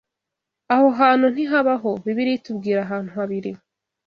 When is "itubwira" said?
2.39-2.79